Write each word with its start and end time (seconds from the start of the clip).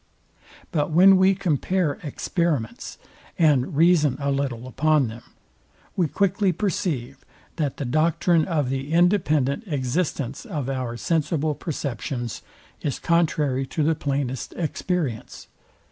But 0.71 0.89
when 0.89 1.15
we 1.17 1.35
compare 1.35 1.99
experiments, 2.01 2.97
and 3.37 3.75
reason 3.77 4.17
a 4.19 4.31
little 4.31 4.65
upon 4.67 5.09
them, 5.09 5.21
we 5.95 6.07
quickly 6.07 6.51
perceive, 6.51 7.23
that 7.57 7.77
the 7.77 7.85
doctrine 7.85 8.45
of 8.45 8.71
the 8.71 8.91
independent 8.91 9.65
existence 9.67 10.43
of 10.43 10.71
our 10.71 10.97
sensible 10.97 11.53
perceptions 11.53 12.41
is 12.81 12.97
contrary 12.97 13.67
to 13.67 13.83
the 13.83 13.93
plainest 13.93 14.53
experience. 14.53 15.45